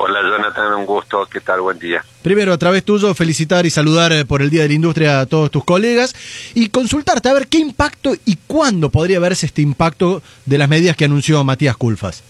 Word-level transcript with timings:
Hola 0.00 0.20
Jonathan, 0.22 0.74
un 0.74 0.86
gusto, 0.86 1.26
¿qué 1.26 1.40
tal? 1.40 1.60
Buen 1.60 1.76
día. 1.80 2.04
Primero, 2.22 2.52
a 2.52 2.56
través 2.56 2.84
tuyo, 2.84 3.12
felicitar 3.14 3.66
y 3.66 3.70
saludar 3.70 4.12
eh, 4.12 4.24
por 4.24 4.42
el 4.42 4.48
Día 4.48 4.62
de 4.62 4.68
la 4.68 4.74
Industria 4.74 5.18
a 5.18 5.26
todos 5.26 5.50
tus 5.50 5.64
colegas 5.64 6.14
y 6.54 6.68
consultarte 6.68 7.28
a 7.28 7.32
ver 7.32 7.48
qué 7.48 7.58
impacto 7.58 8.14
y 8.24 8.36
cuándo 8.46 8.90
podría 8.90 9.18
verse 9.18 9.46
este 9.46 9.60
impacto 9.60 10.22
de 10.46 10.56
las 10.56 10.68
medidas 10.68 10.96
que 10.96 11.06
anunció 11.06 11.42
Matías 11.42 11.76
Culfas. 11.76 12.22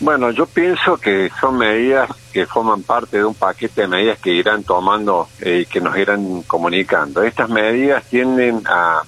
Bueno, 0.00 0.32
yo 0.32 0.44
pienso 0.44 0.98
que 0.98 1.30
son 1.40 1.56
medidas 1.56 2.10
que 2.30 2.44
forman 2.44 2.82
parte 2.82 3.16
de 3.16 3.24
un 3.24 3.34
paquete 3.34 3.82
de 3.82 3.88
medidas 3.88 4.18
que 4.18 4.34
irán 4.34 4.62
tomando 4.62 5.28
eh, 5.40 5.60
y 5.62 5.66
que 5.66 5.80
nos 5.80 5.96
irán 5.96 6.42
comunicando. 6.42 7.22
Estas 7.22 7.48
medidas 7.48 8.04
tienden 8.04 8.60
a, 8.66 9.02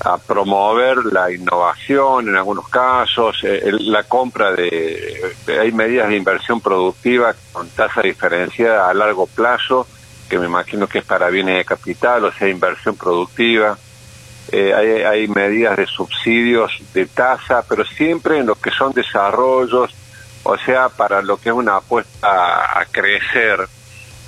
a 0.00 0.18
promover 0.18 0.98
la 1.06 1.32
innovación 1.32 2.28
en 2.28 2.36
algunos 2.36 2.68
casos, 2.68 3.38
eh, 3.42 3.70
la 3.80 4.04
compra 4.04 4.52
de... 4.52 5.34
Hay 5.60 5.72
medidas 5.72 6.08
de 6.08 6.16
inversión 6.16 6.60
productiva 6.60 7.34
con 7.52 7.68
tasa 7.70 8.02
diferenciada 8.02 8.88
a 8.88 8.94
largo 8.94 9.26
plazo, 9.26 9.86
que 10.28 10.38
me 10.38 10.46
imagino 10.46 10.86
que 10.86 10.98
es 10.98 11.04
para 11.04 11.30
bienes 11.30 11.56
de 11.56 11.64
capital, 11.64 12.24
o 12.24 12.32
sea, 12.32 12.48
inversión 12.48 12.96
productiva. 12.96 13.78
Eh, 14.52 14.74
hay, 14.74 15.02
hay 15.02 15.28
medidas 15.28 15.76
de 15.76 15.86
subsidios 15.86 16.72
de 16.92 17.06
tasa, 17.06 17.64
pero 17.68 17.84
siempre 17.84 18.38
en 18.38 18.46
lo 18.46 18.54
que 18.54 18.70
son 18.70 18.92
desarrollos 18.92 19.94
o 20.48 20.56
sea, 20.58 20.88
para 20.88 21.22
lo 21.22 21.38
que 21.38 21.48
es 21.48 21.54
una 21.54 21.78
apuesta 21.78 22.80
a, 22.80 22.84
crecer, 22.86 23.66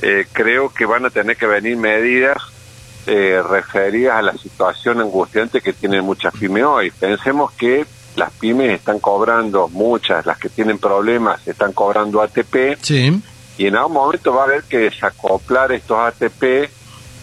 eh, 0.02 0.26
creo 0.32 0.68
que 0.68 0.84
van 0.84 1.06
a 1.06 1.10
tener 1.10 1.36
que 1.36 1.46
venir 1.46 1.76
medidas 1.76 2.38
eh, 3.10 3.42
referidas 3.42 4.16
a 4.16 4.22
la 4.22 4.34
situación 4.34 5.00
angustiante 5.00 5.62
que 5.62 5.72
tienen 5.72 6.04
muchas 6.04 6.34
pymes 6.34 6.64
hoy. 6.64 6.90
Pensemos 6.90 7.52
que 7.52 7.86
las 8.16 8.30
pymes 8.32 8.70
están 8.72 8.98
cobrando, 8.98 9.66
muchas, 9.68 10.26
las 10.26 10.36
que 10.36 10.50
tienen 10.50 10.78
problemas, 10.78 11.46
están 11.48 11.72
cobrando 11.72 12.20
ATP. 12.20 12.76
Sí. 12.82 13.18
Y 13.56 13.66
en 13.66 13.76
algún 13.76 13.94
momento 13.94 14.34
va 14.34 14.42
a 14.42 14.44
haber 14.44 14.64
que 14.64 14.76
desacoplar 14.76 15.72
estos 15.72 15.98
ATP 15.98 16.42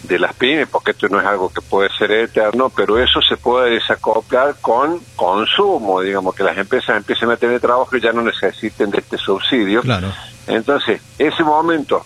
de 0.02 0.18
las 0.18 0.34
pymes, 0.34 0.66
porque 0.68 0.90
esto 0.90 1.08
no 1.08 1.20
es 1.20 1.26
algo 1.26 1.52
que 1.52 1.60
puede 1.60 1.88
ser 1.96 2.10
eterno, 2.10 2.68
pero 2.68 2.98
eso 2.98 3.20
se 3.22 3.36
puede 3.36 3.74
desacoplar 3.74 4.56
con 4.60 5.00
consumo, 5.14 6.00
digamos, 6.00 6.34
que 6.34 6.42
las 6.42 6.58
empresas 6.58 6.96
empiecen 6.96 7.30
a 7.30 7.36
tener 7.36 7.60
trabajo 7.60 7.96
y 7.96 8.00
ya 8.00 8.12
no 8.12 8.22
necesiten 8.22 8.90
de 8.90 8.98
este 8.98 9.18
subsidio. 9.18 9.82
Claro. 9.82 10.12
Entonces, 10.48 11.00
ese 11.16 11.44
momento 11.44 12.04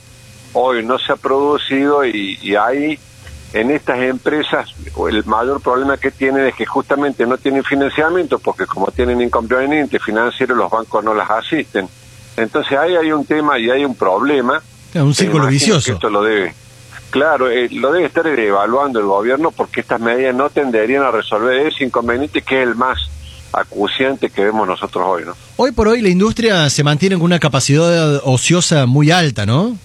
hoy 0.52 0.84
no 0.84 0.98
se 0.98 1.12
ha 1.12 1.16
producido 1.16 2.04
y, 2.04 2.38
y 2.42 2.56
hay 2.56 2.98
en 3.52 3.70
estas 3.70 3.98
empresas 4.00 4.74
el 5.08 5.24
mayor 5.24 5.60
problema 5.60 5.96
que 5.96 6.10
tienen 6.10 6.46
es 6.46 6.54
que 6.54 6.66
justamente 6.66 7.26
no 7.26 7.36
tienen 7.36 7.64
financiamiento 7.64 8.38
porque 8.38 8.66
como 8.66 8.88
tienen 8.88 9.20
inconveniente 9.20 9.98
financiero 9.98 10.54
los 10.54 10.70
bancos 10.70 11.02
no 11.04 11.14
las 11.14 11.28
asisten. 11.30 11.88
Entonces 12.36 12.78
ahí 12.78 12.94
hay 12.96 13.12
un 13.12 13.24
tema 13.24 13.58
y 13.58 13.70
hay 13.70 13.84
un 13.84 13.94
problema. 13.94 14.62
Es 14.94 15.02
un 15.02 15.14
círculo 15.14 15.46
vicioso. 15.46 15.92
Esto 15.92 16.10
lo 16.10 16.22
debe 16.22 16.54
Claro, 17.10 17.50
eh, 17.50 17.68
lo 17.72 17.92
debe 17.92 18.06
estar 18.06 18.24
evaluando 18.26 19.00
el 19.00 19.06
gobierno 19.06 19.50
porque 19.50 19.80
estas 19.80 20.00
medidas 20.00 20.34
no 20.34 20.48
tenderían 20.48 21.02
a 21.02 21.10
resolver 21.10 21.66
ese 21.66 21.84
inconveniente 21.84 22.40
que 22.42 22.62
es 22.62 22.68
el 22.68 22.76
más 22.76 22.98
acuciante 23.52 24.30
que 24.30 24.44
vemos 24.44 24.66
nosotros 24.66 25.04
hoy, 25.04 25.24
¿no? 25.24 25.34
Hoy 25.56 25.72
por 25.72 25.88
hoy 25.88 26.00
la 26.02 26.08
industria 26.08 26.70
se 26.70 26.84
mantiene 26.84 27.16
con 27.16 27.24
una 27.24 27.40
capacidad 27.40 28.20
ociosa 28.24 28.86
muy 28.86 29.10
alta, 29.10 29.44
¿no? 29.44 29.76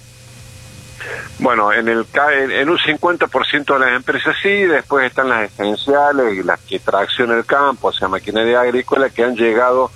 Bueno, 1.40 1.74
en 1.74 1.88
el 1.88 2.06
en 2.52 2.70
un 2.70 2.78
50% 2.78 3.74
de 3.74 3.80
las 3.80 3.96
empresas 3.96 4.36
sí, 4.42 4.64
después 4.64 5.06
están 5.06 5.30
las 5.30 5.52
esenciales 5.52 6.38
y 6.38 6.44
las 6.44 6.60
que 6.62 6.80
traccionan 6.80 7.38
el 7.38 7.46
campo, 7.46 7.90
o 7.90 7.94
sea, 7.94 8.08
maquinaria 8.08 8.62
agrícola 8.62 9.10
que 9.10 9.24
han 9.24 9.36
llegado 9.36 9.92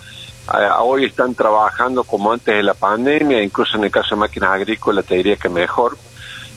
a, 0.48 0.82
hoy 0.82 1.06
están 1.06 1.36
trabajando 1.36 2.04
como 2.04 2.32
antes 2.32 2.56
de 2.56 2.64
la 2.64 2.74
pandemia, 2.74 3.42
incluso 3.42 3.78
en 3.78 3.86
el 3.86 3.92
caso 3.92 4.16
de 4.16 4.22
máquinas 4.22 4.52
agrícolas 4.52 5.06
te 5.06 5.16
diría 5.16 5.38
que 5.38 5.50
mejor 5.50 5.98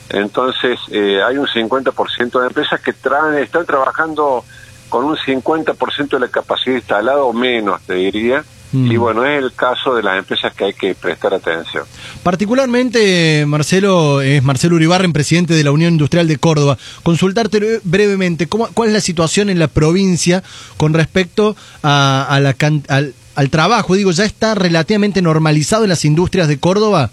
entonces, 0.09 0.79
eh, 0.91 1.21
hay 1.23 1.37
un 1.37 1.47
50% 1.47 2.39
de 2.39 2.47
empresas 2.47 2.79
que 2.81 2.93
traen, 2.93 3.35
están 3.41 3.65
trabajando 3.65 4.43
con 4.89 5.05
un 5.05 5.17
50% 5.17 6.09
de 6.09 6.19
la 6.19 6.27
capacidad 6.27 6.75
instalada 6.75 7.23
o 7.23 7.33
menos, 7.33 7.81
te 7.81 7.95
diría. 7.95 8.43
Mm. 8.73 8.91
Y 8.91 8.97
bueno, 8.97 9.23
es 9.23 9.41
el 9.41 9.53
caso 9.53 9.95
de 9.95 10.03
las 10.03 10.17
empresas 10.17 10.53
que 10.53 10.65
hay 10.65 10.73
que 10.73 10.95
prestar 10.95 11.33
atención. 11.33 11.85
Particularmente, 12.23 13.45
Marcelo, 13.47 14.21
es 14.21 14.43
Marcelo 14.43 14.75
Uribarren, 14.75 15.13
presidente 15.13 15.53
de 15.53 15.63
la 15.63 15.71
Unión 15.71 15.93
Industrial 15.93 16.27
de 16.27 16.37
Córdoba. 16.37 16.77
Consultarte 17.03 17.79
brevemente, 17.83 18.47
¿cómo, 18.47 18.67
¿cuál 18.73 18.89
es 18.89 18.93
la 18.93 19.01
situación 19.01 19.49
en 19.49 19.59
la 19.59 19.67
provincia 19.67 20.43
con 20.77 20.93
respecto 20.93 21.55
a, 21.83 22.39
la, 22.41 22.55
al, 22.89 23.13
al 23.35 23.49
trabajo? 23.49 23.95
Digo, 23.95 24.11
¿ya 24.11 24.25
está 24.25 24.55
relativamente 24.55 25.21
normalizado 25.21 25.83
en 25.83 25.89
las 25.89 26.03
industrias 26.03 26.47
de 26.47 26.59
Córdoba? 26.59 27.11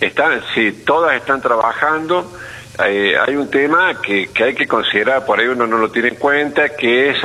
Están, 0.00 0.40
sí, 0.54 0.72
todas 0.84 1.16
están 1.16 1.40
trabajando. 1.40 2.30
Eh, 2.84 3.14
hay 3.16 3.36
un 3.36 3.48
tema 3.48 4.00
que, 4.00 4.28
que 4.34 4.44
hay 4.44 4.54
que 4.54 4.66
considerar, 4.66 5.24
por 5.24 5.38
ahí 5.38 5.46
uno 5.46 5.66
no 5.66 5.78
lo 5.78 5.90
tiene 5.90 6.08
en 6.08 6.16
cuenta, 6.16 6.70
que 6.70 7.10
es 7.10 7.16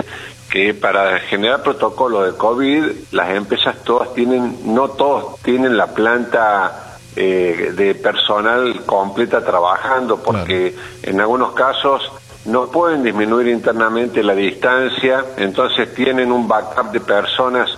que 0.50 0.74
para 0.74 1.20
generar 1.20 1.62
protocolo 1.62 2.24
de 2.24 2.38
COVID, 2.38 2.84
las 3.12 3.30
empresas 3.32 3.84
todas 3.84 4.14
tienen, 4.14 4.74
no 4.74 4.90
todos 4.90 5.40
tienen 5.42 5.78
la 5.78 5.88
planta 5.88 6.98
eh, 7.16 7.74
de 7.76 7.96
personal 7.96 8.84
completa 8.86 9.44
trabajando, 9.44 10.18
porque 10.18 10.76
en 11.04 11.22
algunos 11.22 11.54
casos 11.54 12.12
no 12.46 12.68
pueden 12.72 13.04
disminuir 13.04 13.48
internamente 13.48 14.24
la 14.24 14.34
distancia, 14.34 15.24
entonces 15.38 15.94
tienen 15.94 16.32
un 16.32 16.48
backup 16.48 16.92
de 16.92 17.00
personas 17.00 17.70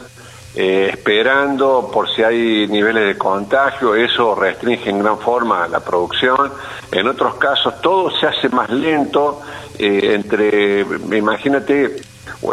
eh, 0.53 0.89
esperando 0.91 1.89
por 1.93 2.13
si 2.13 2.23
hay 2.23 2.67
niveles 2.67 3.07
de 3.07 3.17
contagio, 3.17 3.95
eso 3.95 4.35
restringe 4.35 4.89
en 4.89 4.99
gran 4.99 5.17
forma 5.17 5.67
la 5.67 5.79
producción. 5.79 6.51
En 6.91 7.07
otros 7.07 7.35
casos 7.35 7.79
todo 7.81 8.11
se 8.11 8.27
hace 8.27 8.49
más 8.49 8.69
lento, 8.69 9.41
eh, 9.79 10.13
entre, 10.13 10.81
imagínate, 11.17 11.95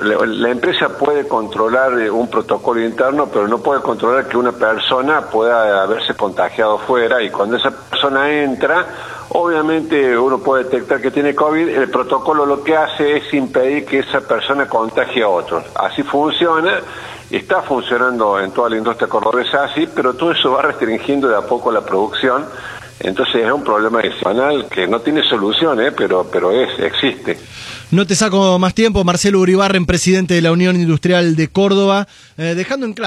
la, 0.02 0.50
empresa 0.50 0.88
puede 0.90 1.26
controlar 1.26 1.98
eh, 1.98 2.10
un 2.10 2.28
protocolo 2.28 2.80
interno, 2.80 3.26
pero 3.26 3.48
no 3.48 3.58
puede 3.58 3.80
controlar 3.80 4.28
que 4.28 4.36
una 4.36 4.52
persona 4.52 5.22
pueda 5.22 5.82
haberse 5.82 6.14
contagiado 6.14 6.78
fuera 6.78 7.22
y 7.22 7.30
cuando 7.30 7.56
esa 7.56 7.70
persona 7.70 8.30
entra, 8.30 8.86
obviamente 9.30 10.16
uno 10.18 10.38
puede 10.38 10.64
detectar 10.64 11.00
que 11.00 11.10
tiene 11.10 11.34
COVID, 11.34 11.68
el 11.68 11.90
protocolo 11.90 12.44
lo 12.44 12.62
que 12.62 12.76
hace 12.76 13.16
es 13.16 13.32
impedir 13.34 13.86
que 13.86 14.00
esa 14.00 14.20
persona 14.20 14.68
contagie 14.68 15.22
a 15.22 15.28
otros. 15.28 15.64
Así 15.74 16.02
funciona 16.02 16.80
Está 17.30 17.60
funcionando 17.60 18.40
en 18.40 18.52
toda 18.52 18.70
la 18.70 18.78
industria 18.78 19.06
cordobesa 19.06 19.64
así, 19.64 19.86
pero 19.94 20.14
todo 20.14 20.32
eso 20.32 20.52
va 20.52 20.62
restringiendo 20.62 21.28
de 21.28 21.36
a 21.36 21.42
poco 21.42 21.70
la 21.70 21.82
producción. 21.82 22.46
Entonces 23.00 23.44
es 23.44 23.52
un 23.52 23.62
problema 23.62 24.00
adicional 24.00 24.66
que 24.68 24.86
no 24.86 25.00
tiene 25.00 25.22
solución, 25.28 25.80
¿eh? 25.80 25.92
pero, 25.92 26.28
pero 26.30 26.50
es, 26.50 26.78
existe. 26.80 27.38
No 27.90 28.06
te 28.06 28.14
saco 28.14 28.58
más 28.58 28.74
tiempo, 28.74 29.02
Marcelo 29.04 29.40
Uribarren, 29.40 29.86
presidente 29.86 30.34
de 30.34 30.42
la 30.42 30.52
Unión 30.52 30.76
Industrial 30.76 31.36
de 31.36 31.48
Córdoba, 31.48 32.06
eh, 32.36 32.54
dejando 32.54 32.84
en 32.84 32.92
claro. 32.92 33.06